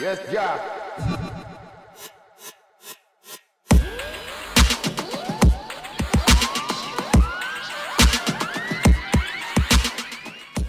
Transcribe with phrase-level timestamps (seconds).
[0.00, 0.62] Yes, Jack.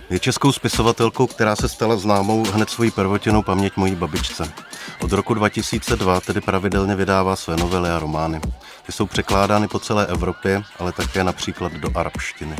[0.09, 4.53] Je českou spisovatelkou, která se stala známou hned svojí prvotěnou paměť mojí babičce.
[5.01, 8.41] Od roku 2002 tedy pravidelně vydává své novely a romány.
[8.85, 12.55] Ty jsou překládány po celé Evropě, ale také například do arabštiny.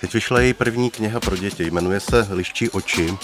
[0.00, 3.18] Teď vyšla její první kniha pro děti, jmenuje se Liščí oči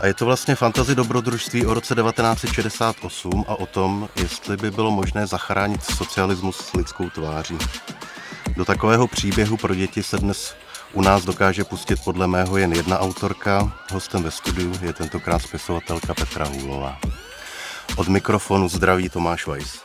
[0.00, 4.90] a je to vlastně fantazi dobrodružství o roce 1968 a o tom, jestli by bylo
[4.90, 7.58] možné zachránit socialismus s lidskou tváří.
[8.56, 10.54] Do takového příběhu pro děti se dnes
[10.92, 13.72] u nás dokáže pustit podle mého jen jedna autorka.
[13.92, 16.98] Hostem ve studiu je tentokrát spisovatelka Petra Hůlová.
[17.96, 19.80] Od mikrofonu zdraví Tomáš Weiss.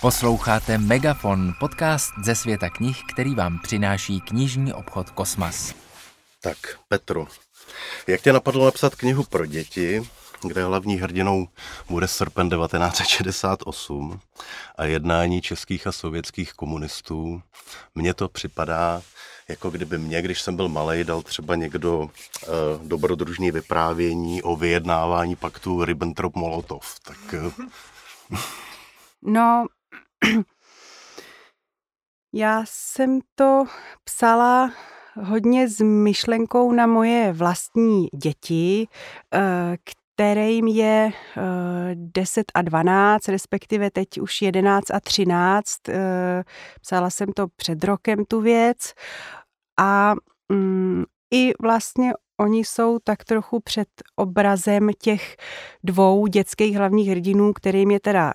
[0.00, 5.85] Posloucháte Megafon, podcast ze světa knih, který vám přináší knižní obchod Kosmas.
[6.46, 7.26] Tak, Petro,
[8.06, 10.08] jak tě napadlo napsat knihu pro děti,
[10.42, 11.48] kde hlavní hrdinou
[11.88, 14.20] bude srpen 1968
[14.76, 17.42] a jednání českých a sovětských komunistů.
[17.94, 19.02] Mně to připadá,
[19.48, 22.08] jako kdyby mě, když jsem byl malý, dal třeba někdo uh,
[22.82, 26.98] dobrodružný vyprávění o vyjednávání paktu Ribbentrop-Molotov.
[27.02, 27.34] Tak...
[27.46, 27.66] Uh...
[29.22, 29.66] No,
[32.32, 33.64] já jsem to
[34.04, 34.70] psala
[35.22, 38.88] hodně s myšlenkou na moje vlastní děti,
[40.16, 41.10] kterým je
[41.94, 45.68] 10 a 12, respektive teď už 11 a 13.
[46.80, 48.92] Psala jsem to před rokem tu věc
[49.80, 50.14] a
[50.52, 55.36] mm, i vlastně oni jsou tak trochu před obrazem těch
[55.84, 58.32] dvou dětských hlavních hrdinů, kterým je teda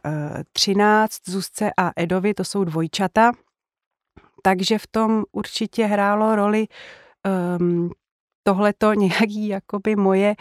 [0.53, 3.31] 13, Zuzce a Edovi, to jsou dvojčata.
[4.41, 6.67] Takže v tom určitě hrálo roli
[7.59, 7.91] um,
[8.43, 10.35] tohleto nějaký jakoby moje,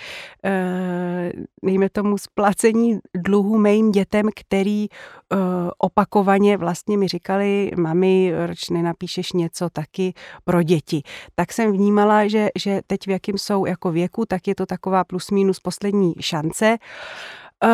[0.44, 5.38] uh, dejme tomu, splacení dluhu mým dětem, který uh,
[5.78, 11.02] opakovaně vlastně mi říkali, mami, proč nenapíšeš něco taky pro děti.
[11.34, 15.04] Tak jsem vnímala, že, že teď v jakým jsou jako věku, tak je to taková
[15.04, 16.76] plus minus poslední šance.
[17.64, 17.70] Uh,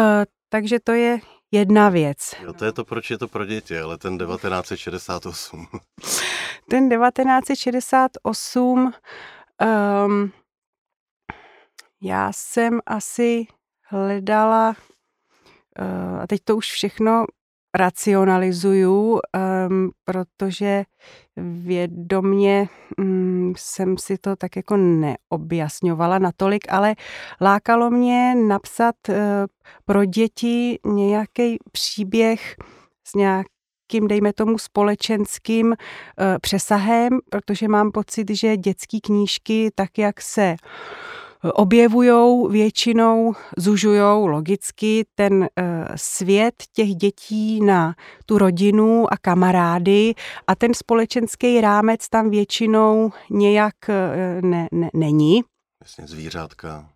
[0.49, 1.19] takže to je
[1.51, 2.35] jedna věc.
[2.43, 5.67] Jo, to je to, proč je to pro děti, ale ten 1968.
[6.71, 8.93] ten 1968, um,
[9.61, 10.31] ehm,
[12.03, 13.47] já jsem asi
[13.83, 14.77] hledala,
[15.81, 17.25] uh, a teď to už všechno
[17.77, 20.85] racionalizuju, um, protože
[21.37, 26.95] vědomně um, jsem si to tak jako neobjasňovala natolik, ale
[27.41, 29.15] lákalo mě napsat uh,
[29.85, 32.57] pro děti nějaký příběh
[33.09, 35.75] s nějakým, dejme tomu, společenským uh,
[36.41, 45.07] přesahem, protože mám pocit, že dětské knížky, tak jak se uh, objevujou většinou, zužujou logicky
[45.15, 47.95] ten eh, svět těch dětí na
[48.27, 50.15] tu rodinu a kamarády
[50.47, 55.43] a ten společenský rámec tam většinou nějak eh, ne, ne, není.
[55.83, 56.89] Jasně, zvířátka.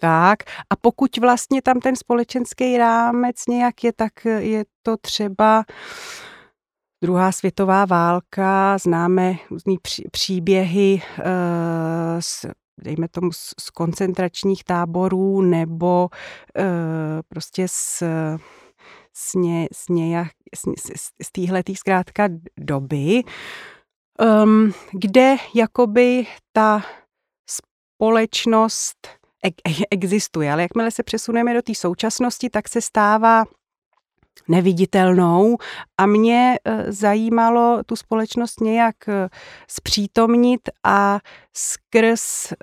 [0.00, 0.38] Tak
[0.70, 5.64] a pokud vlastně tam ten společenský rámec nějak je, tak je to třeba
[7.02, 9.78] Druhá světová válka, známe různý
[10.12, 11.02] příběhy
[12.20, 12.46] z
[12.80, 16.08] dejme tomu z koncentračních táborů nebo
[16.58, 16.64] e,
[17.28, 18.02] prostě z,
[19.16, 22.28] z, ně, z, nějak, z, z, z téhletý zkrátka
[22.58, 23.22] doby,
[24.44, 26.82] um, kde jakoby ta
[27.50, 29.08] společnost
[29.90, 30.52] existuje.
[30.52, 33.44] Ale jakmile se přesuneme do té současnosti, tak se stává
[34.48, 35.56] neviditelnou
[35.98, 39.28] a mě e, zajímalo tu společnost nějak e,
[39.68, 41.20] zpřítomnit a
[41.56, 42.56] skrz e,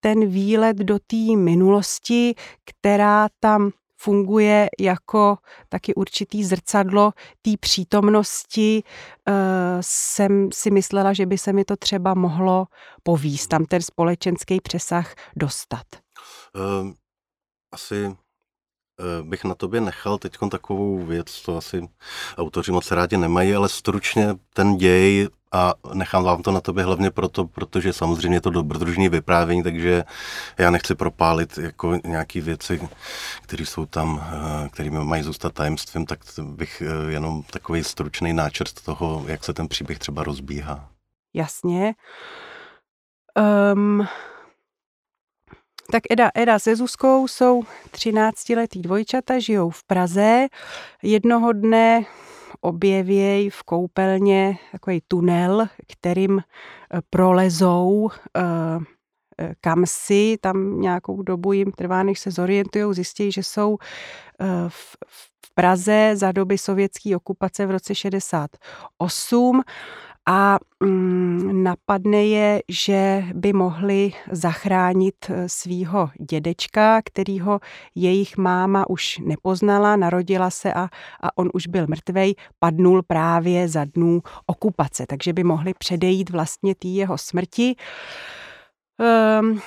[0.00, 2.34] ten výlet do té minulosti,
[2.64, 5.38] která tam funguje jako
[5.68, 7.12] taky určitý zrcadlo
[7.42, 8.82] té přítomnosti,
[9.80, 12.66] jsem si myslela, že by se mi to třeba mohlo
[13.02, 15.86] povíst, tam ten společenský přesah dostat.
[16.80, 16.94] Um,
[17.72, 18.16] asi Eh,
[19.22, 21.88] bych na tobě nechal teď takovou věc, to asi
[22.36, 27.10] autoři moc rádi nemají, ale stručně ten děj a nechám vám to na tobě hlavně
[27.10, 30.04] proto, protože samozřejmě je to dobrodružní vyprávění, takže
[30.58, 32.88] já nechci propálit jako nějaký věci,
[33.42, 38.80] které jsou tam, eh, kterými mají zůstat tajemstvím, tak bych eh, jenom takový stručný náčrt
[38.84, 40.88] toho, jak se ten příběh třeba rozbíhá.
[41.34, 41.94] Jasně.
[43.74, 44.06] Um,
[45.90, 50.46] tak Eda, Eda se Zuzkou jsou 13-letý dvojčata, žijou v Praze.
[51.02, 52.04] Jednoho dne
[52.60, 58.42] objevějí v koupelně takový tunel, kterým eh, prolezou eh,
[59.60, 63.76] kam si, tam nějakou dobu jim trvá, než se zorientují, zjistí, že jsou
[64.68, 69.62] v, v Praze za doby sovětské okupace v roce 68
[70.26, 77.60] a mm, napadne je, že by mohli zachránit eh, svýho dědečka, kterýho
[77.94, 80.88] jejich máma už nepoznala, narodila se a,
[81.20, 86.74] a on už byl mrtvej, padnul právě za dnů okupace, takže by mohli předejít vlastně
[86.74, 87.76] té jeho smrti.
[89.40, 89.60] Um,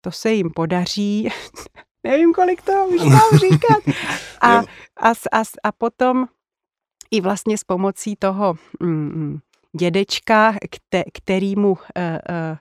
[0.00, 1.28] to se jim podaří.
[2.04, 3.82] Nevím, kolik toho už mám říkat.
[4.40, 4.58] A,
[4.96, 6.26] a, a, a potom
[7.10, 9.38] i vlastně s pomocí toho mm,
[9.76, 10.54] dědečka,
[11.14, 12.58] který mu eh, eh,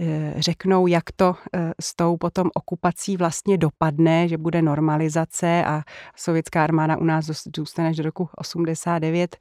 [0.00, 1.34] eh, řeknou, jak to
[1.80, 5.82] s tou potom okupací vlastně dopadne, že bude normalizace a
[6.16, 9.36] sovětská armáda u nás zůstane až do roku 89,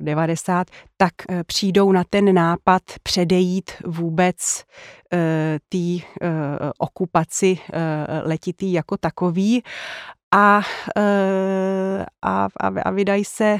[0.00, 0.66] 90,
[0.96, 1.12] tak
[1.46, 4.64] přijdou na ten nápad předejít vůbec
[5.68, 6.06] té
[6.78, 7.58] okupaci
[8.24, 9.62] letitý jako takový
[10.34, 10.60] a,
[10.96, 13.58] eh, a, a, a vydají se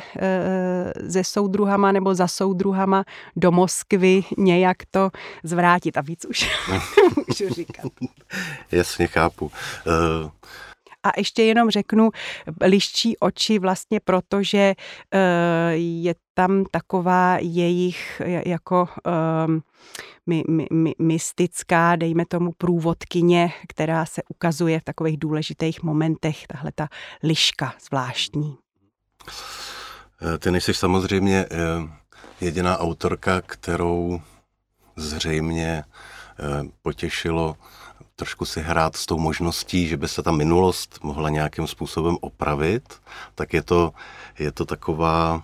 [1.01, 3.05] ze eh, soudruhama nebo za soudruhama
[3.37, 5.11] do Moskvy nějak to
[5.45, 5.97] zvrátit.
[5.97, 6.51] A víc už
[7.29, 7.93] můžu říkat.
[8.73, 9.51] Jasně, chápu.
[11.07, 12.11] A ještě jenom řeknu,
[12.61, 14.75] liščí oči vlastně protože
[15.75, 18.89] je tam taková jejich jako
[20.27, 26.73] my, my, my, mystická, dejme tomu průvodkyně, která se ukazuje v takových důležitých momentech, tahle
[26.75, 26.89] ta
[27.23, 28.57] liška zvláštní.
[30.35, 31.57] Eh, ty nejsi samozřejmě eh,
[32.41, 34.21] jediná autorka, kterou
[34.97, 36.45] zřejmě eh,
[36.83, 37.57] potěšilo
[38.17, 43.01] trošku si hrát s tou možností, že by se ta minulost mohla nějakým způsobem opravit,
[43.35, 43.93] tak je to,
[44.39, 45.43] je to taková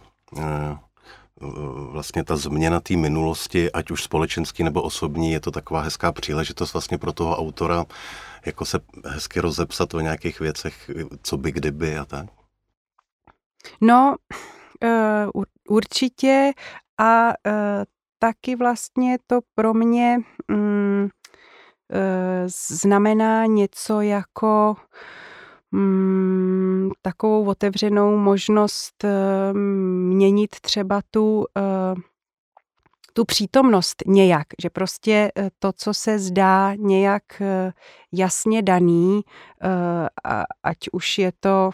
[1.91, 6.73] vlastně ta změna té minulosti, ať už společenský nebo osobní, je to taková hezká příležitost
[6.73, 7.85] vlastně pro toho autora
[8.47, 10.91] jako se hezky rozepsat o nějakých věcech,
[11.23, 12.27] co by kdyby a tak?
[13.81, 14.17] No,
[15.35, 16.53] uh, určitě
[16.99, 17.33] a uh,
[18.19, 20.19] taky vlastně to pro mě
[20.51, 21.09] uh,
[22.47, 24.77] znamená něco jako
[25.71, 29.11] mm, takovou otevřenou možnost uh,
[30.09, 32.01] měnit třeba tu, uh,
[33.13, 37.43] tu přítomnost nějak, že prostě to, co se zdá nějak
[38.13, 39.21] jasně daný,
[40.63, 41.71] ať už je to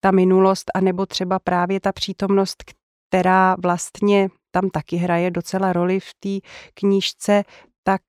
[0.00, 2.64] ta minulost, anebo třeba právě ta přítomnost,
[3.08, 7.44] která vlastně tam taky hraje docela roli v té knížce,
[7.82, 8.02] tak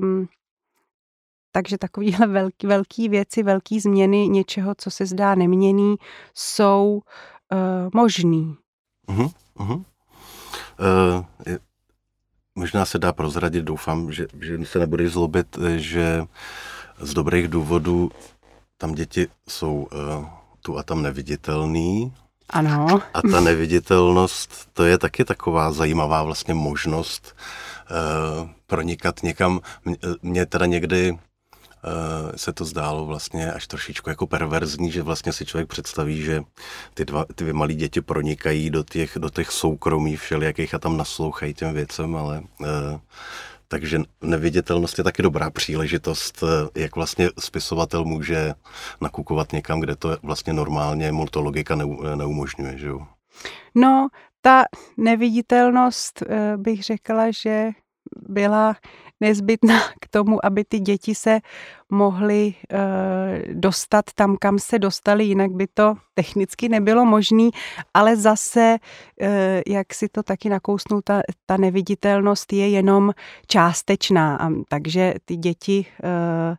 [0.00, 0.28] um,
[1.56, 5.96] takže takovéhle velký, velký věci, velké změny něčeho, co se zdá neměný,
[6.34, 7.00] jsou
[7.52, 8.56] uh, možný.
[9.08, 9.76] Uh-huh, uh-huh.
[9.76, 11.58] Uh, je,
[12.54, 16.26] možná se dá prozradit, doufám, že, že se nebude zlobit, že
[16.98, 18.10] z dobrých důvodů
[18.78, 20.26] tam děti jsou uh,
[20.62, 22.12] tu a tam neviditelný.
[22.50, 23.02] Ano.
[23.14, 27.36] A ta neviditelnost, to je taky taková zajímavá vlastně možnost
[27.90, 29.60] uh, pronikat někam.
[30.22, 31.18] Mně teda někdy Eh,
[32.36, 36.42] se to zdálo vlastně až trošičku jako perverzní, že vlastně si člověk představí, že
[36.94, 40.96] ty, dva, ty dvě malí děti pronikají do těch, do těch soukromí všelijakých a tam
[40.96, 42.66] naslouchají těm věcem, ale uh,
[43.68, 48.54] takže neviditelnost je taky dobrá příležitost, eh, jak vlastně spisovatel může
[49.00, 51.76] nakukovat někam, kde to vlastně normálně multologika
[52.14, 52.78] neumožňuje.
[52.78, 53.06] Že jo?
[53.74, 54.08] No,
[54.40, 54.64] ta
[54.96, 56.22] neviditelnost
[56.56, 57.70] bych řekla, že
[58.28, 58.76] byla
[59.20, 61.40] nezbytná k tomu, aby ty děti se
[61.90, 62.78] mohly uh,
[63.52, 67.48] dostat tam, kam se dostali, jinak by to technicky nebylo možné,
[67.94, 68.76] ale zase,
[69.22, 69.28] uh,
[69.66, 73.12] jak si to taky nakousnul, ta, ta neviditelnost je jenom
[73.46, 76.56] částečná, takže ty děti uh,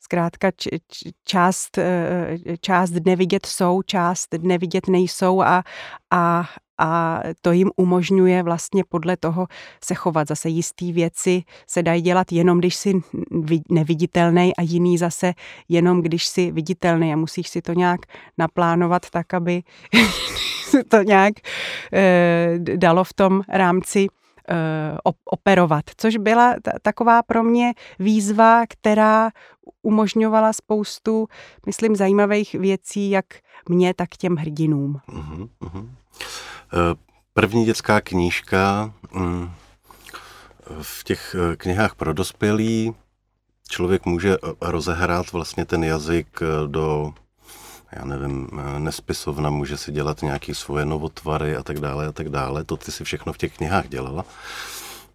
[0.00, 0.50] zkrátka
[1.24, 1.78] část,
[2.60, 5.64] část dne vidět jsou, část dne vidět nejsou a,
[6.10, 6.44] a,
[6.82, 9.46] a to jim umožňuje vlastně podle toho
[9.84, 10.28] se chovat.
[10.28, 12.92] Zase jistý věci se dají dělat jenom, když jsi
[13.68, 15.32] neviditelný a jiný zase
[15.68, 18.00] jenom, když jsi viditelný a musíš si to nějak
[18.38, 19.62] naplánovat tak, aby
[20.64, 21.34] se to nějak
[21.92, 24.08] e, dalo v tom rámci e,
[25.24, 29.30] operovat, což byla taková pro mě výzva, která
[29.82, 31.28] umožňovala spoustu,
[31.66, 33.26] myslím, zajímavých věcí, jak
[33.68, 35.00] mě, tak těm hrdinům.
[35.08, 35.88] Uh-huh, uh-huh.
[37.34, 39.50] První dětská knížka mm,
[40.82, 42.94] v těch eh, knihách pro dospělí
[43.68, 47.14] člověk může eh, rozehrát vlastně ten jazyk eh, do,
[47.92, 48.48] já nevím,
[48.78, 52.64] nespisovna, může si dělat nějaké svoje novotvary a tak dále a tak dále.
[52.64, 54.24] To ty si všechno v těch knihách dělala.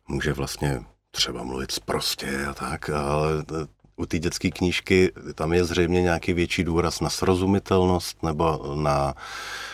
[0.07, 3.29] Může vlastně třeba mluvit prostě a tak, ale
[3.95, 9.13] u té dětské knížky tam je zřejmě nějaký větší důraz na srozumitelnost nebo na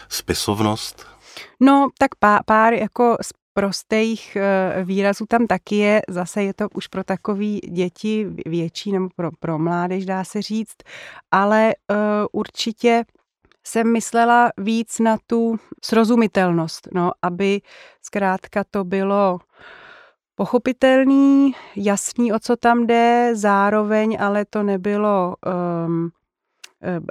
[0.09, 1.12] spisovnost?
[1.59, 3.17] No, tak pár, pár jako
[3.53, 9.09] prostých eh, výrazů tam taky je, zase je to už pro takový děti větší nebo
[9.15, 10.75] pro, pro mládež, dá se říct,
[11.31, 11.97] ale uh,
[12.31, 13.03] určitě
[13.63, 17.61] jsem myslela víc na tu srozumitelnost, no, aby
[18.01, 19.39] zkrátka to bylo
[20.35, 25.35] pochopitelný, jasný, o co tam jde, zároveň ale to nebylo
[25.85, 26.11] um,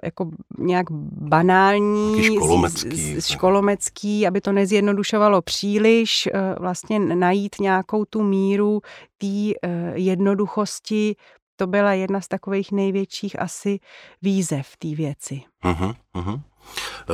[0.04, 0.86] jako nějak
[1.20, 8.80] banální, školomecký, školomecký, aby to nezjednodušovalo příliš, eh, vlastně najít nějakou tu míru
[9.18, 11.16] té eh, jednoduchosti,
[11.56, 13.78] to byla jedna z takových největších asi
[14.22, 15.42] výzev té věci.
[15.64, 16.40] Uh-huh, uh-huh.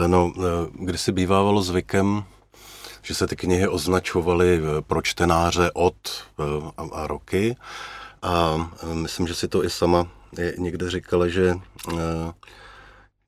[0.07, 0.33] No,
[0.73, 2.25] když si bývávalo zvykem,
[3.03, 5.95] že se ty knihy označovaly pro čtenáře od
[6.77, 7.57] a, a roky,
[8.23, 10.09] a myslím, že si to i sama
[10.59, 11.55] někde říkala, že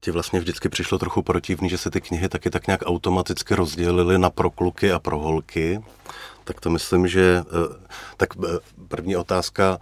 [0.01, 4.19] ti vlastně vždycky přišlo trochu protivný, že se ty knihy taky tak nějak automaticky rozdělily
[4.19, 5.81] na prokluky a pro holky.
[6.45, 7.45] Tak to myslím, že
[8.17, 8.29] tak
[8.89, 9.79] první otázka,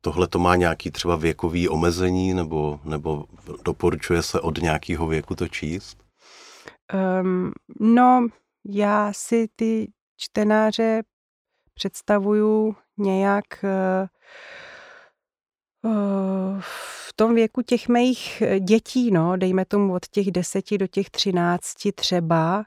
[0.00, 3.24] tohle to má nějaký třeba věkový omezení nebo, nebo
[3.64, 5.98] doporučuje se od nějakého věku to číst?
[7.22, 8.26] Um, no,
[8.68, 11.02] já si ty čtenáře
[11.74, 14.08] představuju nějak uh,
[16.60, 21.92] v tom věku těch mých dětí, no, dejme tomu od těch deseti do těch třinácti
[21.92, 22.64] třeba,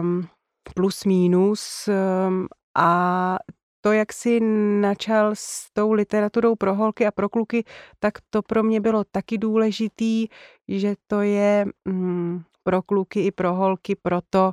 [0.00, 0.28] um,
[0.74, 3.36] plus minus, um, a
[3.80, 4.40] to, jak si
[4.80, 7.64] načal s tou literaturou pro holky a pro kluky,
[7.98, 10.28] tak to pro mě bylo taky důležitý,
[10.68, 14.52] že to je mm, pro kluky i pro holky, proto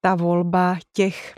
[0.00, 1.34] ta volba těch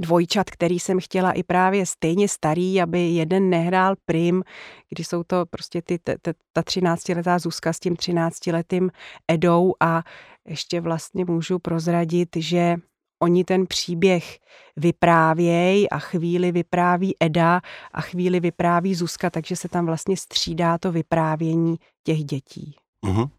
[0.00, 4.42] dvojčat, který jsem chtěla i právě stejně starý, aby jeden nehrál prim,
[4.88, 6.12] když jsou to prostě ty, ta,
[6.52, 8.90] ta 13-letá Zuzka s tím 13-letým
[9.28, 10.02] Edou a
[10.48, 12.76] ještě vlastně můžu prozradit, že
[13.22, 14.38] oni ten příběh
[14.76, 17.60] vyprávějí a chvíli vypráví Eda
[17.92, 22.76] a chvíli vypráví Zuzka, takže se tam vlastně střídá to vyprávění těch dětí.
[23.06, 23.30] Mm-hmm.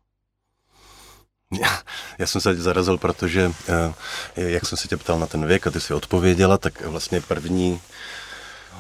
[2.18, 3.94] Já jsem se zarazil, protože eh,
[4.36, 7.82] jak jsem se tě ptal na ten věk a ty si odpověděla, tak vlastně první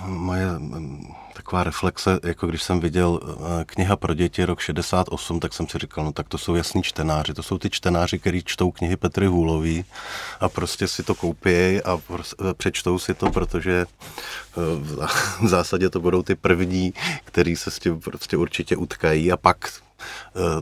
[0.05, 5.53] moje mm, taková reflexe, jako když jsem viděl eh, kniha pro děti rok 68, tak
[5.53, 8.71] jsem si říkal, no tak to jsou jasní čtenáři, to jsou ty čtenáři, kteří čtou
[8.71, 9.85] knihy Petry Hůlový
[10.39, 13.85] a prostě si to koupí a eh, přečtou si to, protože
[15.41, 19.71] v zásadě to budou ty první, který se s tím prostě určitě utkají a pak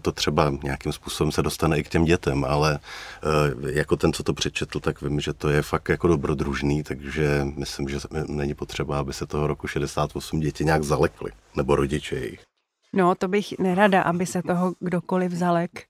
[0.02, 4.24] to třeba nějakým způsobem se dostane i k těm dětem, ale eh, jako ten, co
[4.24, 9.00] to přečetl, tak vím, že to je fakt jako dobrodružný, takže myslím, že není potřeba,
[9.00, 12.42] aby se toho roku 68 děti nějak zalekly, nebo rodiče jejich.
[12.94, 15.72] No, to bych nerada, aby se toho kdokoliv zalek.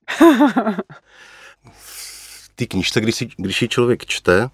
[1.72, 4.50] v té knížce, když, si, když ji člověk čte,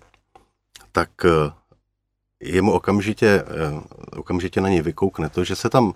[0.91, 1.51] tak eh,
[2.39, 3.43] je mu okamžitě,
[4.11, 5.93] okamžitě na něj vykoukne to, že se tam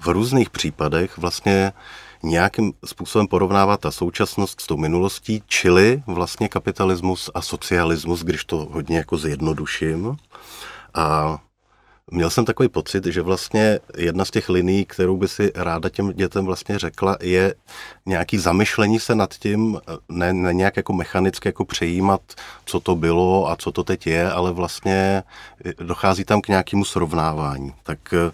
[0.00, 1.72] v různých případech vlastně
[2.22, 8.56] nějakým způsobem porovnává ta současnost s tou minulostí, čili vlastně kapitalismus a socialismus, když to
[8.70, 10.16] hodně jako zjednoduším.
[10.94, 11.38] A
[12.10, 16.12] měl jsem takový pocit, že vlastně jedna z těch liní, kterou by si ráda těm
[16.12, 17.54] dětem vlastně řekla, je
[18.06, 22.20] nějaký zamyšlení se nad tím, ne, ne nějak jako mechanicky jako přejímat,
[22.64, 25.22] co to bylo a co to teď je, ale vlastně
[25.78, 27.74] dochází tam k nějakému srovnávání.
[27.82, 28.32] Tak eh,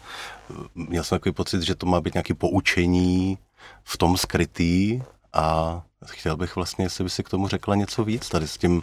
[0.75, 3.39] měl jsem takový pocit, že to má být nějaké poučení
[3.85, 8.29] v tom skrytý a chtěl bych vlastně, jestli by si k tomu řekla něco víc
[8.29, 8.83] tady s tím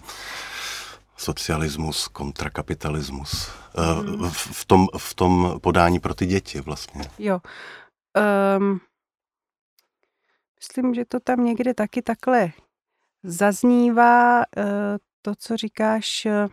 [1.18, 3.52] socialismus, kontrakapitalismus
[4.02, 4.30] mm.
[4.32, 7.04] v, tom, v tom podání pro ty děti vlastně.
[7.20, 7.40] Jo.
[8.58, 8.82] Um,
[10.60, 12.52] myslím, že to tam někde taky takhle
[13.24, 14.38] zaznívá.
[14.38, 14.44] Uh,
[15.22, 16.52] to, co říkáš, uh,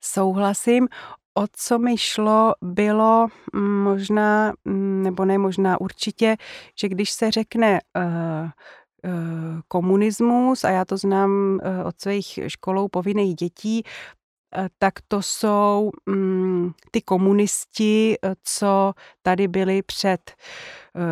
[0.00, 0.88] souhlasím.
[1.38, 6.36] O co mi šlo, bylo mm, možná, mm, nebo ne možná určitě,
[6.80, 12.88] že když se řekne uh, uh, komunismus, a já to znám uh, od svých školou
[12.88, 13.82] povinných dětí,
[14.78, 18.92] tak to jsou um, ty komunisti, co
[19.22, 20.32] tady byli před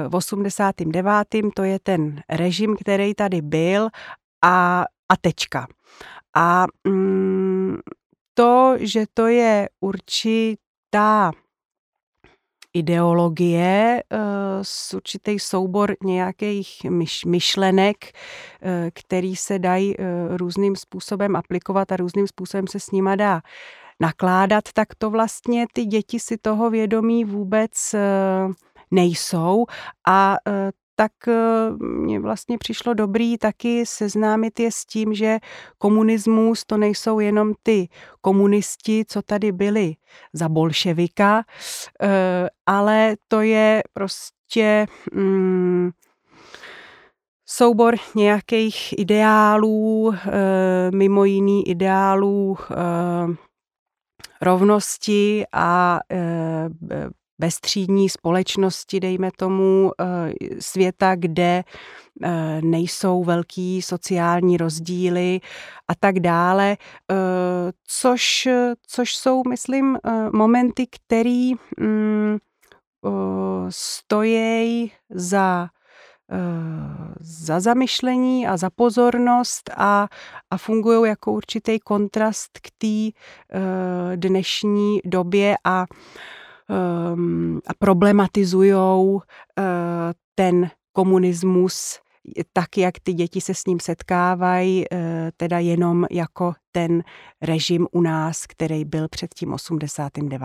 [0.08, 1.28] uh, 89.
[1.56, 3.88] To je ten režim, který tady byl
[4.44, 5.66] a, a tečka.
[6.36, 7.45] A um,
[8.36, 11.32] to, že to je určitá
[12.74, 16.86] ideologie, eh, určitý soubor nějakých
[17.26, 20.04] myšlenek, eh, který se dají eh,
[20.36, 23.40] různým způsobem aplikovat a různým způsobem se s nima dá
[24.00, 27.94] nakládat, tak to vlastně ty děti si toho vědomí vůbec
[28.90, 29.64] nejsou.
[30.08, 30.36] A
[30.96, 31.12] tak
[31.78, 35.38] mně vlastně přišlo dobrý taky seznámit je s tím, že
[35.78, 37.88] komunismus to nejsou jenom ty
[38.20, 39.94] komunisti, co tady byli
[40.32, 41.44] za bolševika,
[42.66, 45.90] ale to je prostě mm,
[47.46, 50.14] soubor nějakých ideálů,
[50.94, 52.56] mimo jiný ideálů
[54.40, 56.00] rovnosti a
[57.38, 61.64] bezstřídní společnosti, dejme tomu, eh, světa, kde
[62.22, 65.40] eh, nejsou velký sociální rozdíly
[65.88, 66.76] a tak dále,
[67.10, 67.14] eh,
[67.86, 68.48] což,
[68.86, 69.98] což jsou, myslím,
[70.32, 71.50] momenty, které
[71.80, 72.38] mm,
[73.68, 75.68] stojí za
[77.20, 80.08] za zamyšlení a za pozornost a,
[80.50, 83.10] a fungují jako určitý kontrast k té
[84.16, 85.86] dnešní době a
[86.68, 89.20] um, a problematizují uh,
[90.34, 91.98] ten komunismus
[92.52, 94.98] tak, jak ty děti se s ním setkávají, uh,
[95.36, 97.02] teda jenom jako ten
[97.42, 100.40] režim u nás, který byl před tím 89.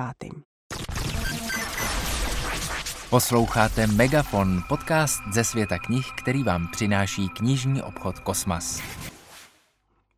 [3.09, 8.81] Posloucháte Megafon, podcast ze světa knih, který vám přináší knižní obchod Kosmas.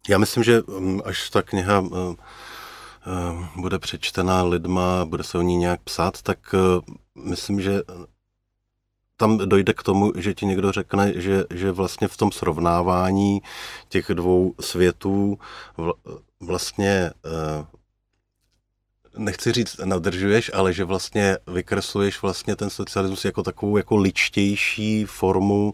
[0.10, 2.15] Já myslím, že um, až ta kniha Eh,
[3.55, 7.81] bude přečtená lidma, bude se o ní nějak psát, tak eh, myslím, že
[9.17, 13.41] tam dojde k tomu, že ti někdo řekne, že, že vlastně v tom srovnávání
[13.89, 15.38] těch dvou světů
[16.39, 17.65] vlastně eh,
[19.17, 25.74] nechci říct nadržuješ, ale že vlastně vykresluješ vlastně ten socialismus jako takovou jako ličtější formu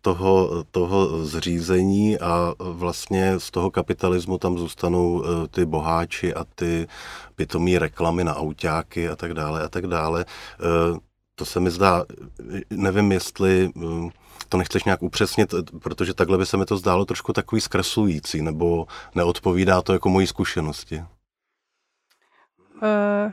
[0.00, 6.86] toho, toho zřízení a vlastně z toho kapitalismu tam zůstanou eh, ty boháči a ty
[7.36, 10.24] pitomí reklamy na autáky a tak dále a tak dále.
[10.24, 10.98] Eh,
[11.34, 12.04] to se mi zdá,
[12.70, 14.10] nevím, jestli eh,
[14.48, 18.86] to nechceš nějak upřesnit, protože takhle by se mi to zdálo trošku takový zkreslující, nebo
[19.14, 21.02] neodpovídá to jako mojí zkušenosti.
[22.82, 23.32] Uh,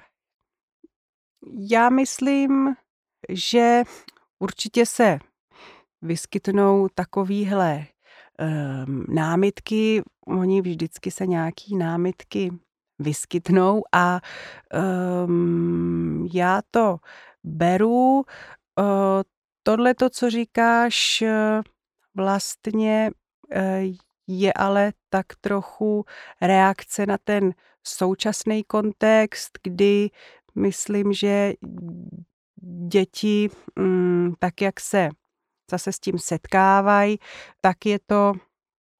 [1.69, 2.75] já myslím,
[3.29, 3.83] že
[4.39, 5.19] určitě se
[6.01, 7.85] vyskytnou takovýhle
[8.87, 10.03] um, námitky.
[10.27, 12.51] Oni vždycky se nějaký námitky
[12.99, 14.21] vyskytnou a
[15.25, 16.97] um, já to
[17.43, 18.15] beru.
[18.17, 18.23] Uh,
[19.63, 21.23] tohle to, co říkáš,
[22.15, 23.11] vlastně
[24.27, 26.05] je ale tak trochu
[26.41, 30.09] reakce na ten současný kontext, kdy
[30.55, 31.53] myslím, že
[32.87, 35.09] děti, mm, tak jak se
[35.71, 37.19] zase s tím setkávají,
[37.61, 38.33] tak je to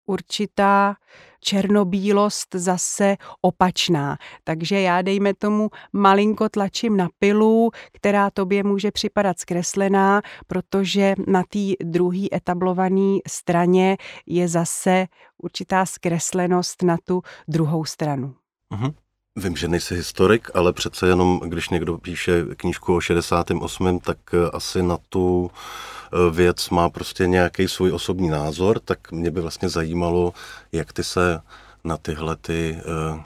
[0.08, 0.96] určitá
[1.40, 4.18] černobílost zase opačná.
[4.44, 11.44] Takže já dejme tomu malinko tlačím na pilu, která tobě může připadat zkreslená, protože na
[11.44, 18.36] té druhé etablované straně je zase určitá zkreslenost na tu druhou stranu.
[18.74, 18.94] Uh-huh.
[19.38, 24.50] Vím, že nejsi historik, ale přece jenom, když někdo píše knížku o 68., tak eh,
[24.54, 29.70] asi na tu eh, věc má prostě nějaký svůj osobní názor, tak mě by vlastně
[29.70, 30.34] zajímalo,
[30.72, 31.42] jak ty se
[31.84, 32.78] na tyhle ty
[33.12, 33.20] uh,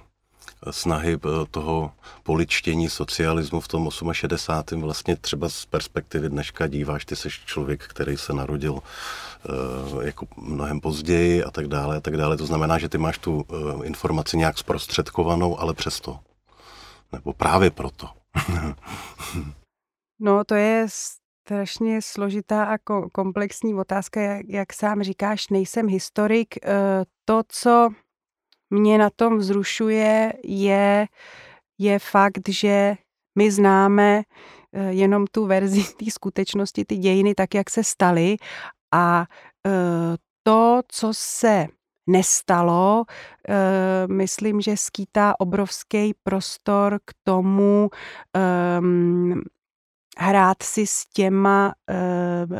[0.70, 1.20] snahy
[1.52, 1.92] toho
[2.24, 4.82] poličtění socialismu v tom 68.
[4.82, 8.82] vlastně třeba z perspektivy dneška díváš, ty jsi člověk, který se narodil uh,
[10.06, 12.38] jako mnohem později a tak dále a tak dále.
[12.38, 16.20] To znamená, že ty máš tu uh, informaci nějak zprostředkovanou, ale přesto.
[17.12, 18.10] Nebo právě proto.
[20.20, 22.78] no to je strašně složitá a
[23.14, 26.56] komplexní otázka, jak, jak sám říkáš, nejsem historik.
[27.26, 27.90] To, co
[28.72, 31.08] mě na tom vzrušuje, je,
[31.78, 32.96] je fakt, že
[33.36, 34.22] my známe
[34.74, 38.38] eh, jenom tu verzi té skutečnosti, ty dějiny, tak jak se staly.
[38.94, 39.26] A
[39.68, 41.68] eh, to, co se
[42.08, 43.06] nestalo,
[43.50, 47.90] eh, myslím, že skýtá obrovský prostor k tomu
[48.80, 49.42] um,
[50.18, 51.74] hrát si s těma,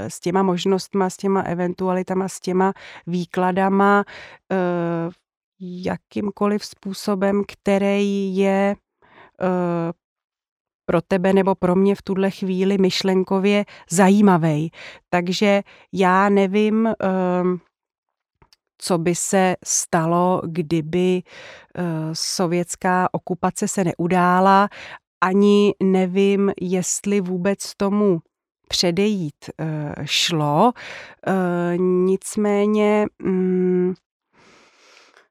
[0.08, 2.74] s těma možnostma, s těma eventualitama, s těma
[3.08, 4.04] výkladama
[5.62, 8.76] jakýmkoliv způsobem, který je
[9.42, 9.48] uh,
[10.86, 14.72] pro tebe nebo pro mě v tuhle chvíli myšlenkově zajímavý.
[15.10, 15.62] Takže
[15.94, 17.58] já nevím, uh,
[18.78, 21.22] co by se stalo, kdyby
[21.78, 24.70] uh, sovětská okupace se neudála,
[25.24, 28.20] ani nevím, jestli vůbec tomu
[28.68, 29.36] předejít
[30.06, 30.72] šlo.
[31.78, 33.94] Nicméně um,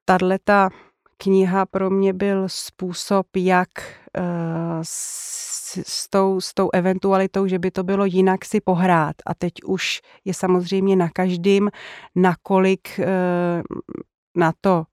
[0.05, 0.75] tato
[1.17, 3.69] kniha pro mě byl způsob, jak
[4.81, 9.15] s, s, tou, s tou eventualitou, že by to bylo jinak si pohrát.
[9.25, 11.69] A teď už je samozřejmě na každém,
[12.15, 12.99] nakolik
[14.35, 14.83] na to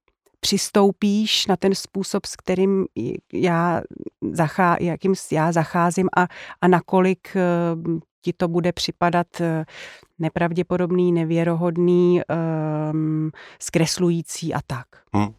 [0.40, 2.87] přistoupíš na ten způsob, s kterým
[3.33, 3.83] já,
[4.33, 6.27] zachá, jakým já zacházím a,
[6.61, 7.40] a nakolik eh,
[8.23, 9.64] ti to bude připadat eh,
[10.18, 12.20] nepravděpodobný, nevěrohodný,
[12.92, 14.87] um, zkreslující a tak.
[15.12, 15.35] Hmm.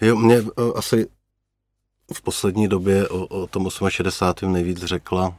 [0.00, 1.06] Jo, mě uh, asi
[2.14, 4.52] v poslední době o, o tom 68.
[4.52, 5.34] nejvíc řekla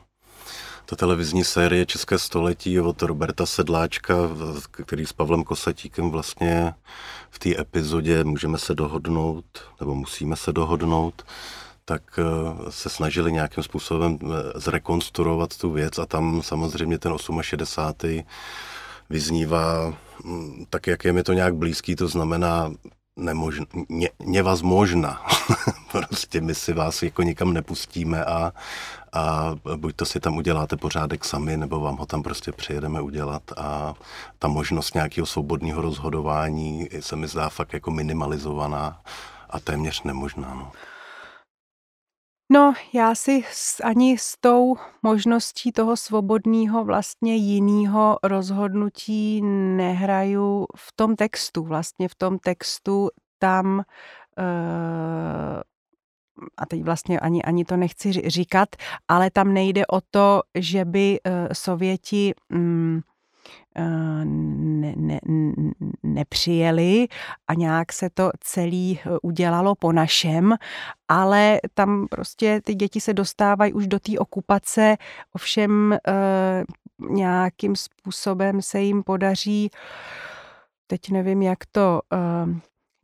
[0.91, 4.15] ta televizní série České století od Roberta Sedláčka,
[4.71, 6.73] který s Pavlem Kosatíkem vlastně
[7.29, 9.45] v té epizodě můžeme se dohodnout,
[9.79, 11.25] nebo musíme se dohodnout,
[11.91, 14.27] tak eh, se snažili nějakým způsobem eh,
[14.59, 18.23] zrekonstruovat tu věc a tam samozřejmě ten 68.
[19.09, 22.71] vyznívá mm, tak, jak je mi to nějak blízký, to znamená
[23.15, 25.21] nemožn, ne, nevazmožna.
[25.91, 28.51] prostě my si vás jako nikam nepustíme a,
[29.13, 33.43] a buď to si tam uděláte pořádek sami, nebo vám ho tam prostě přijedeme udělat
[33.57, 33.93] a
[34.39, 39.01] ta možnost nějakého svobodného rozhodování se mi zdá fakt jako minimalizovaná
[39.49, 40.53] a téměř nemožná.
[40.55, 40.71] No.
[42.53, 43.43] No, já si
[43.83, 49.41] ani s tou možností toho svobodného vlastně jiného rozhodnutí
[49.77, 51.63] nehraju v tom textu.
[51.63, 53.09] Vlastně v tom textu
[53.39, 53.83] tam
[54.37, 55.61] eh,
[56.57, 58.69] a teď vlastně ani, ani to nechci říkat,
[59.07, 63.01] ale tam nejde o to, že by eh, Sověti mm,
[63.75, 65.19] ne, ne,
[66.03, 67.07] nepřijeli
[67.47, 70.55] a nějak se to celý eh, udělalo po našem,
[71.07, 74.97] ale tam prostě ty děti se dostávají už do té okupace,
[75.33, 76.63] ovšem eh,
[77.09, 79.69] nějakým způsobem se jim podaří,
[80.87, 82.01] teď nevím, jak to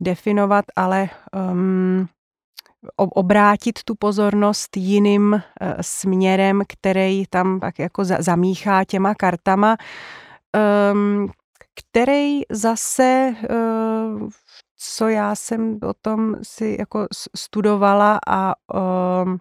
[0.00, 1.08] definovat, ale
[2.96, 5.42] obrátit tu pozornost jiným
[5.80, 9.76] směrem, který tam tak jako zamíchá těma kartama
[10.92, 11.28] um,
[11.74, 14.28] který zase, uh,
[14.76, 17.06] co já jsem o tom si jako
[17.36, 18.54] studovala a
[19.22, 19.40] um,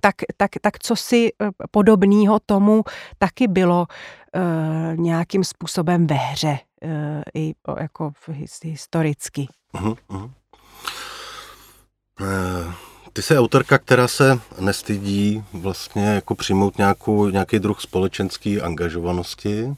[0.00, 1.30] tak, tak, tak co si e,
[1.70, 2.84] podobného tomu
[3.18, 6.90] taky bylo uh, nějakým způsobem ve hře, uh,
[7.34, 8.12] i jako
[8.62, 9.48] historicky.
[9.74, 10.30] Uh-huh, uh-huh.
[13.12, 19.76] Ty jsi autorka, která se nestydí vlastně jako přijmout nějakou, nějaký druh společenské angažovanosti.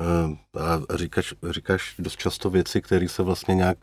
[0.00, 3.78] Eh, a říkáš, říkáš dost často věci, které se vlastně nějak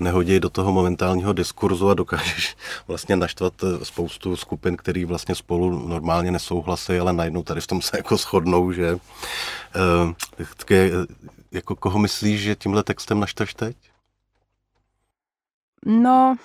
[0.00, 5.88] nehodí do toho momentálního diskurzu a dokážeš vlastně naštvat eh, spoustu skupin, který vlastně spolu
[5.88, 8.98] normálně nesouhlasí, ale najednou tady v tom se jako shodnou, že
[10.70, 10.88] eh,
[11.52, 13.76] jako koho myslíš, že tímhle textem naštveš teď?
[15.86, 16.36] No,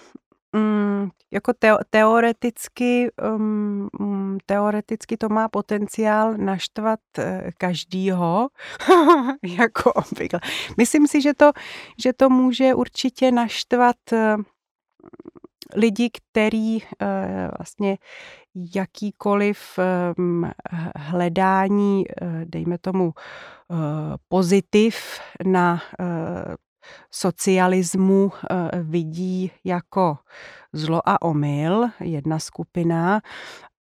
[0.56, 7.24] Mm, jako teo, teoreticky, um, teoreticky to má potenciál naštvat uh,
[7.58, 8.50] každýho,
[9.44, 10.40] jako obvykle.
[10.78, 11.52] Myslím si, že to,
[12.04, 14.44] že to může určitě naštvat uh,
[15.76, 16.88] lidi, který uh,
[17.58, 17.98] vlastně
[18.76, 19.80] jakýkoliv
[20.18, 20.52] um,
[20.96, 23.78] hledání, uh, dejme tomu, uh,
[24.28, 25.82] pozitiv na
[27.12, 30.17] socialismu eh, vidí jako
[30.73, 33.21] zlo a omyl, jedna skupina.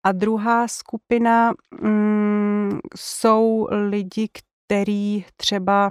[0.06, 5.90] A druhá skupina mm, jsou lidi, kteří třeba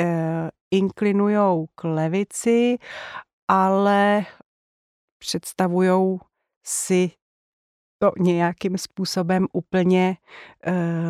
[0.00, 2.78] eh, inklinují k levici,
[3.48, 4.26] ale
[5.18, 6.18] představují
[6.66, 7.10] si
[8.00, 10.16] to nějakým způsobem úplně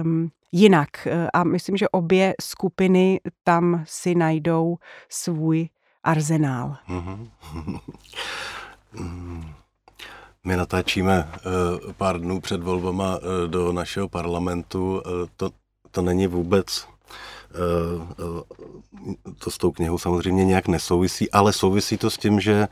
[0.03, 1.07] um, jinak.
[1.07, 4.76] Eh, a myslím, že obě skupiny tam si najdou
[5.09, 5.68] svůj
[6.03, 6.76] arzenál.
[6.88, 7.29] Mm-hmm.
[10.44, 15.03] My natáčíme uh, pár dnů před volbama uh, do našeho parlamentu.
[15.37, 15.50] To,
[15.90, 16.88] to není vůbec
[19.44, 22.68] to s tou knihou samozřejmě nějak nesouvisí, ale souvisí to s tím, že eh,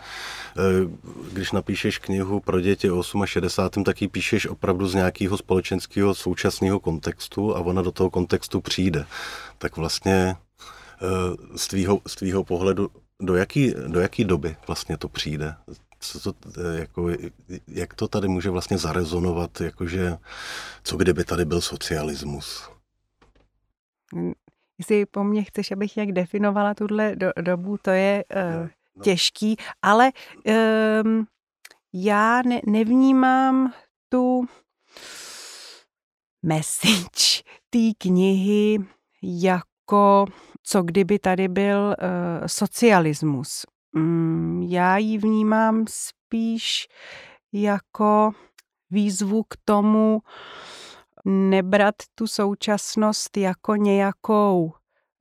[1.32, 6.80] když napíšeš knihu pro děti o 68., tak ji píšeš opravdu z nějakého společenského současného
[6.80, 9.06] kontextu a ona do toho kontextu přijde.
[9.58, 10.36] Tak vlastně
[11.56, 15.54] z tvýho, z tvýho pohledu, do jaký, do jaký doby vlastně to přijde?
[16.00, 17.10] Co to, jako,
[17.68, 20.18] jak to tady může vlastně zarezonovat, jakože
[20.82, 22.70] co kdyby tady byl socialismus?
[24.78, 29.02] Jestli po mně chceš, abych jak definovala tuhle do, dobu, to je uh, no.
[29.02, 30.10] těžký, ale
[31.04, 31.26] um,
[31.92, 33.72] já ne, nevnímám
[34.08, 34.46] tu
[36.42, 38.78] message té knihy
[39.22, 40.24] jako
[40.62, 43.66] co kdyby tady byl uh, socialismus.
[43.92, 46.88] mm, já ji vnímám spíš
[47.52, 48.30] jako
[48.90, 50.20] výzvu k tomu
[51.28, 54.72] nebrat tu současnost jako nějakou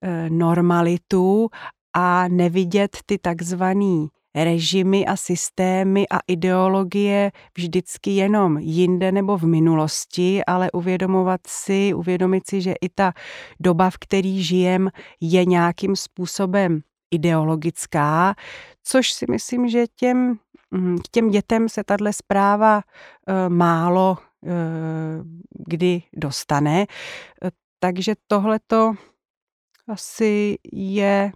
[0.01, 1.49] e, normalitu
[1.95, 10.45] a nevidět ty takzvaný režimy a systémy a ideologie vždycky jenom jinde nebo v minulosti,
[10.45, 13.13] ale uvědomovat si, uvědomit si, že i ta
[13.59, 14.89] doba, v který žijem,
[15.21, 18.35] je nějakým způsobem ideologická,
[18.83, 20.39] což si myslím, že těm,
[20.71, 22.81] mm, k těm dětem se tahle zpráva
[23.27, 24.17] e, málo
[25.67, 26.85] kdy dostane.
[27.79, 28.93] Takže tohleto
[29.87, 31.31] asi je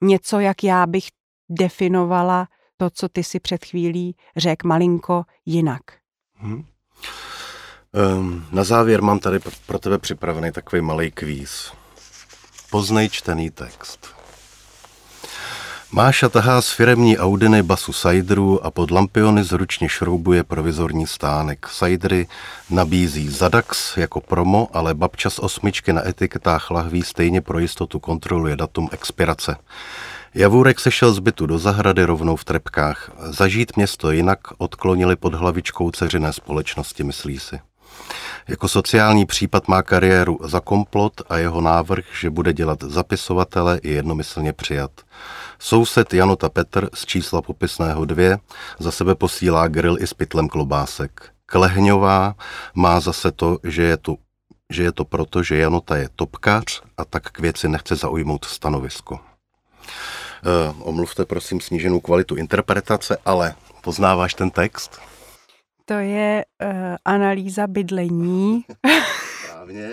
[0.00, 1.04] něco, jak já bych
[1.48, 5.82] definovala to, co ty si před chvílí řekl malinko jinak.
[6.34, 6.64] Hmm.
[7.92, 11.72] Um, na závěr mám tady pro tebe připravený takový malý kvíz.
[12.70, 14.19] Poznej čtený text.
[15.92, 21.66] Máša tahá z firemní Audiny basu Sajdru a pod lampiony zručně šroubuje provizorní stánek.
[21.68, 22.26] Sajdry
[22.70, 28.56] nabízí Zadax jako promo, ale babča z osmičky na etiketách lahví stejně pro jistotu kontroluje
[28.56, 29.56] datum expirace.
[30.34, 33.10] Javůrek sešel z bytu do zahrady rovnou v trepkách.
[33.20, 37.60] Zažít město jinak odklonili pod hlavičkou ceřiné společnosti, myslí si.
[38.48, 43.92] Jako sociální případ má kariéru za komplot a jeho návrh, že bude dělat zapisovatele, je
[43.92, 44.90] jednomyslně přijat.
[45.62, 48.38] Soused Janota Petr z čísla popisného dvě
[48.78, 51.32] za sebe posílá grill i s pytlem klobásek.
[51.46, 52.34] Klehňová
[52.74, 54.16] má zase to, že je to,
[54.70, 59.14] že je to proto, že Janota je topkař a tak k věci nechce zaujmout stanovisko.
[59.14, 65.00] Uh, omluvte prosím sníženou kvalitu interpretace, ale poznáváš ten text?
[65.84, 68.64] To je uh, analýza bydlení.
[69.70, 69.88] Právně.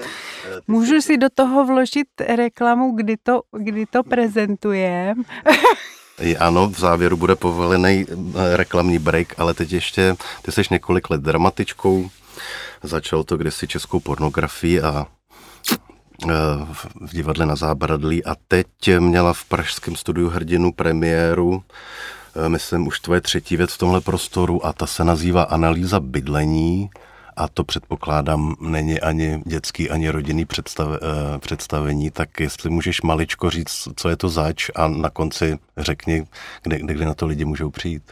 [0.45, 5.23] Eh, Můžu si do toho vložit reklamu, kdy to, kdy to prezentujem.
[6.39, 8.05] Ano, v závěru bude povolený
[8.55, 12.09] reklamní break, ale teď ještě, ty jsi několik let dramatičkou,
[12.83, 15.07] začal to kdysi českou pornografii a
[17.01, 18.67] v divadle na Zábradlí a teď
[18.99, 21.63] měla v Pražském studiu hrdinu premiéru,
[22.47, 26.89] myslím už tvoje třetí věc v tomhle prostoru a ta se nazývá Analýza bydlení
[27.37, 33.49] a to předpokládám není ani dětský, ani rodinný představ, e, představení, tak jestli můžeš maličko
[33.49, 36.27] říct, co je to zač a na konci řekni,
[36.63, 38.03] kde, kde na to lidi můžou přijít.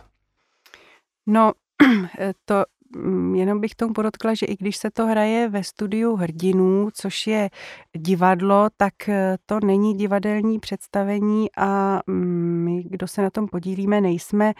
[1.27, 1.51] No,
[2.45, 2.63] to
[2.95, 7.27] Mm, jenom bych tomu podotkla, že i když se to hraje ve studiu hrdinů, což
[7.27, 7.49] je
[7.97, 14.01] divadlo, tak eh, to není divadelní představení a mm, my, kdo se na tom podílíme,
[14.01, 14.53] nejsme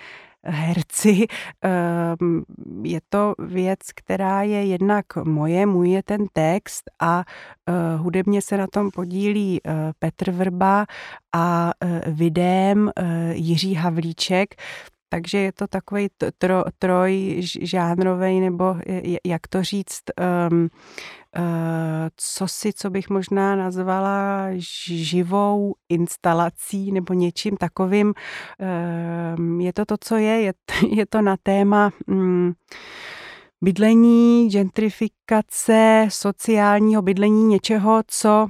[0.46, 1.26] herci.
[1.62, 2.44] Ehm,
[2.84, 7.24] je to věc, která je jednak moje, můj je ten text a
[7.70, 10.86] eh, hudebně se na tom podílí eh, Petr Vrba
[11.34, 11.72] a
[12.08, 12.92] videem
[13.34, 14.56] Jiří Havlíček
[15.10, 18.76] takže je to takový tro, trojžánrový, nebo
[19.26, 20.04] jak to říct,
[20.50, 20.70] um, uh,
[22.18, 24.48] co si, co bych možná nazvala
[24.88, 28.14] živou instalací nebo něčím takovým.
[29.38, 30.54] Um, je to to, co je, je,
[30.90, 32.54] je to na téma um,
[33.62, 38.48] bydlení, gentrifikace, sociálního bydlení, něčeho, co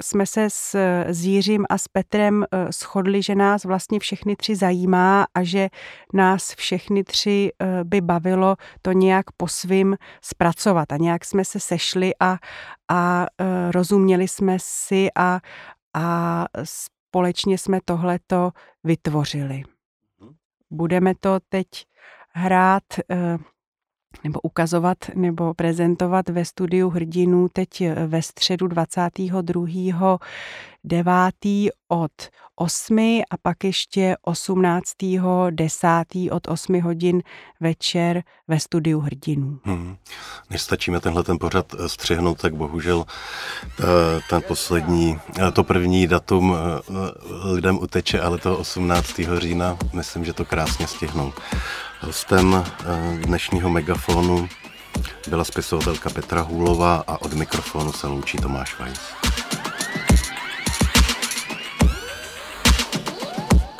[0.00, 0.74] jsme se s,
[1.06, 5.68] s Jiřím a s Petrem eh, shodli, že nás vlastně všechny tři zajímá a že
[6.14, 10.92] nás všechny tři eh, by bavilo to nějak po svým zpracovat.
[10.92, 12.38] A nějak jsme se sešli a,
[12.88, 15.40] a eh, rozuměli jsme si a,
[15.94, 18.50] a společně jsme tohleto
[18.84, 19.62] vytvořili.
[20.20, 20.34] Mhm.
[20.70, 21.66] Budeme to teď
[22.32, 22.82] hrát
[24.24, 30.18] nebo ukazovat nebo prezentovat ve studiu hrdinů teď ve středu 22.
[30.84, 31.34] 9.
[31.88, 32.12] od
[32.56, 32.98] 8
[33.30, 34.92] a pak ještě 18.
[35.50, 35.88] 10.
[36.30, 37.22] od 8 hodin
[37.60, 39.60] večer ve studiu hrdinů.
[39.64, 39.96] Hmm.
[40.50, 43.04] Než stačíme tenhle ten pořad eh, střihnout, tak bohužel
[43.80, 43.84] eh,
[44.30, 46.56] ten poslední, eh, to první datum
[47.44, 49.20] lidem uteče, ale to 18.
[49.38, 51.32] října, myslím, že to krásně stihnou.
[52.00, 52.64] Hostem
[53.24, 54.48] dnešního megafonu
[55.28, 59.00] byla spisovatelka Petra Hůlová a od mikrofonu se loučí Tomáš Weiss.